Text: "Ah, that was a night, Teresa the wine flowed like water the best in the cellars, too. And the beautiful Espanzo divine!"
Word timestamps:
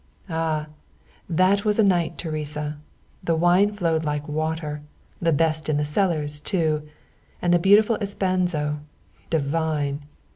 "Ah, 0.31 0.65
that 1.29 1.63
was 1.63 1.77
a 1.77 1.83
night, 1.83 2.17
Teresa 2.17 2.79
the 3.23 3.35
wine 3.35 3.71
flowed 3.71 4.03
like 4.03 4.27
water 4.27 4.81
the 5.21 5.31
best 5.31 5.69
in 5.69 5.77
the 5.77 5.85
cellars, 5.85 6.39
too. 6.39 6.81
And 7.39 7.53
the 7.53 7.59
beautiful 7.59 7.97
Espanzo 8.01 8.79
divine!" 9.29 10.01